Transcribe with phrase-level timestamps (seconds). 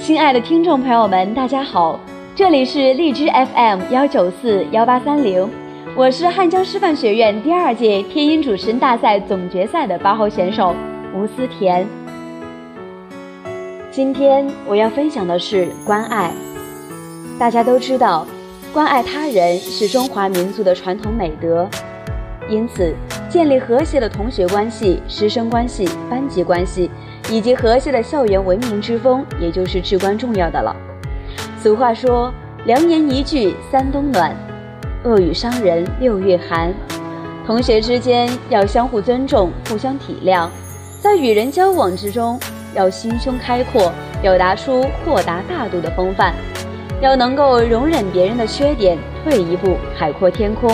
[0.00, 2.00] 亲爱的听众朋友们，大家好，
[2.34, 5.46] 这里是荔枝 FM 幺九四幺八三零，
[5.94, 10.74] 我是汉江师范学院第二届天音主持人大赛总决赛的八号选手
[11.14, 11.86] 吴思甜。
[13.90, 16.32] 今天我要分享的是关爱。
[17.38, 18.26] 大家都知道，
[18.72, 21.68] 关爱他人是中华民族的传统美德，
[22.48, 22.94] 因此
[23.28, 26.90] 建立和谐的同学关系、师生关系、班级关系。
[27.30, 30.74] 以及和谐的校园文明之风，也就是至关重要的了。
[31.62, 32.34] 俗话说
[32.66, 34.34] ：“良言一句三冬暖，
[35.04, 36.74] 恶语伤人六月寒。”
[37.46, 40.48] 同学之间要相互尊重、互相体谅，
[41.00, 42.38] 在与人交往之中
[42.74, 46.34] 要心胸开阔，表达出豁达大度的风范，
[47.00, 50.70] 要能够容忍别人的缺点，退一步海阔天空。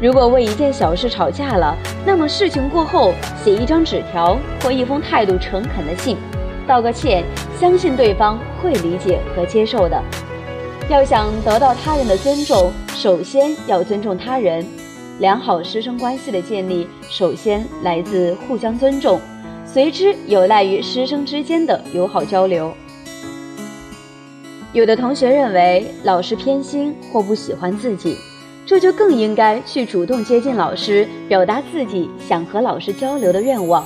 [0.00, 3.12] 如果为一件小事吵架了，那么事情过后
[3.44, 6.16] 写一张纸条或一封态度诚恳的信，
[6.66, 7.22] 道个歉，
[7.58, 10.02] 相信对方会理解和接受的。
[10.88, 14.64] 要想得到他人的尊重，首先要尊重他人。
[15.18, 19.20] 良好师生关系的建立，首先来自互相尊重，
[19.66, 22.72] 随之有赖于师生之间的友好交流。
[24.72, 28.16] 有的同学认为老师偏心或不喜欢自己。
[28.70, 33.84] 这就更应该去主动接近老师，表达自己想和老师交流的愿望。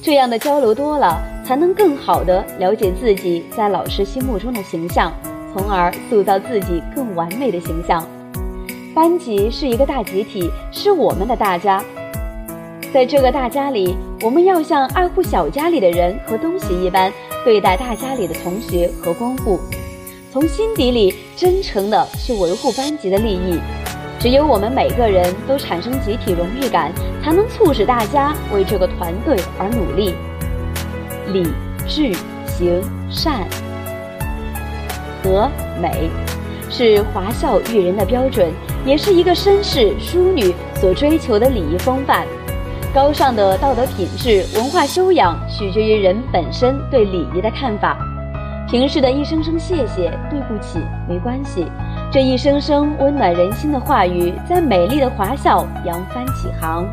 [0.00, 5.12] 这样的交流多了，才能更好的了解自己在老师心目中的形象，
[5.52, 8.08] 从而塑造自己更完美的形象。
[8.94, 11.84] 班级是一个大集体，是我们的大家。
[12.94, 17.12] 在这个大家里，我们要像爱护小家里的人和东西一般
[17.44, 19.60] 对待大家里的同学和公户，
[20.32, 23.60] 从心底里真诚的去维护班级的利益。
[24.18, 26.90] 只有我们每个人都产生集体荣誉感，
[27.22, 30.14] 才能促使大家为这个团队而努力。
[31.32, 31.46] 礼、
[31.86, 32.12] 智、
[32.46, 33.46] 行、善、
[35.22, 35.50] 和、
[35.80, 36.08] 美，
[36.70, 38.50] 是华校育人的标准，
[38.84, 42.26] 也是一个绅士淑女所追求的礼仪风范。
[42.94, 47.98] 高尚的道德品质、文化修养，取决于人本身对礼仪的看法。
[48.68, 51.66] 平时的一声声谢谢、对不起，没关系。
[52.12, 56.86] 这一声声温暖人心的话语，在美丽的华校扬帆起航，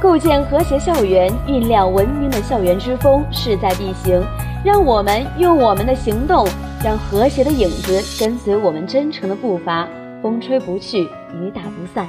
[0.00, 4.20] 构建和谐校园，酝酿文明的校园之风，势在必行。
[4.64, 6.48] 让我们用我们的行动，
[6.82, 9.86] 让和谐的影子跟随我们真诚的步伐，
[10.20, 12.08] 风吹不去，雨打不散。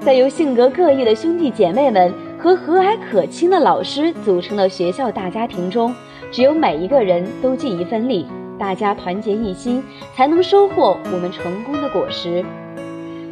[0.00, 5.92] 在由性格各异的兄弟姐妹们和和蔼可亲的老师组成的学校大家庭中，
[6.30, 8.28] 只有每一个人都尽一份力。
[8.58, 9.82] 大家团结一心，
[10.14, 12.44] 才能收获我们成功的果实。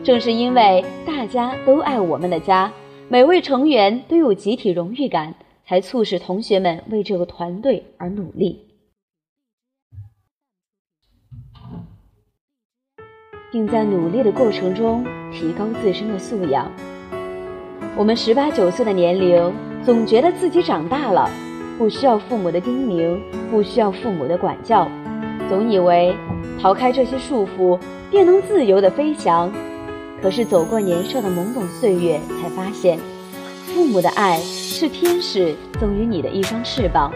[0.05, 2.73] 正是因为大家都爱我们的家，
[3.09, 5.35] 每位成员都有集体荣誉感，
[5.67, 8.61] 才促使同学们为这个团队而努力，
[13.51, 16.71] 并在努力的过程中提高自身的素养。
[17.97, 19.53] 我们十八九岁的年龄，
[19.85, 21.29] 总觉得自己长大了，
[21.79, 23.19] 不需要父母的叮咛，
[23.51, 24.89] 不需要父母的管教。
[25.49, 26.15] 总以为
[26.61, 27.79] 逃开这些束缚，
[28.11, 29.51] 便能自由地飞翔。
[30.23, 32.99] 可是走过年少的懵懂岁月，才发现，
[33.67, 37.13] 父母的爱是天使赠予你的一双翅膀，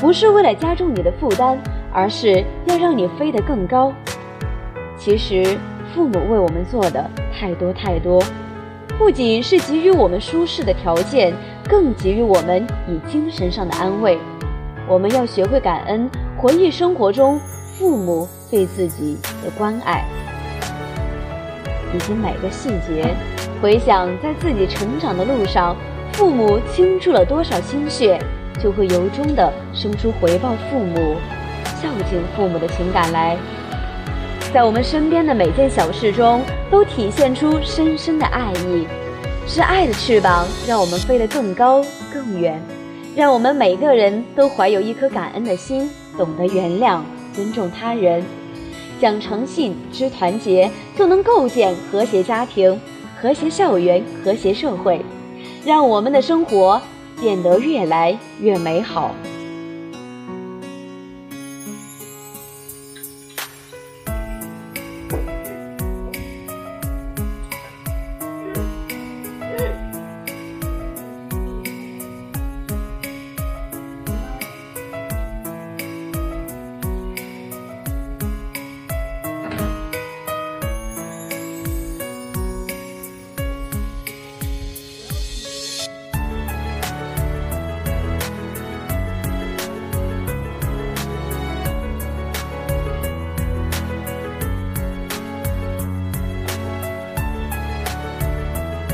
[0.00, 1.58] 不是为了加重你的负担，
[1.92, 3.92] 而是要让你飞得更高。
[4.98, 5.56] 其实，
[5.94, 8.22] 父母为我们做的太多太多，
[8.98, 11.32] 不仅是给予我们舒适的条件，
[11.68, 14.18] 更给予我们以精神上的安慰。
[14.88, 16.08] 我们要学会感恩。
[16.40, 17.38] 回忆生活中
[17.76, 20.04] 父母对自己的关爱，
[21.92, 23.12] 以及每个细节，
[23.60, 25.76] 回想在自己成长的路上，
[26.12, 28.20] 父母倾注了多少心血，
[28.62, 31.16] 就会由衷的生出回报父母、
[31.82, 33.36] 孝敬父母的情感来。
[34.54, 36.40] 在我们身边的每件小事中，
[36.70, 38.86] 都体现出深深的爱意，
[39.44, 41.84] 是爱的翅膀，让我们飞得更高
[42.14, 42.62] 更远，
[43.18, 45.90] 让我们每个人都怀有一颗感恩的心。
[46.16, 47.00] 懂得原谅、
[47.34, 48.22] 尊重他人，
[49.00, 52.80] 讲诚信、知团结，就能构建和谐家庭、
[53.20, 55.00] 和谐校园、和谐社会，
[55.64, 56.80] 让我们的生活
[57.20, 59.12] 变得越来越美好。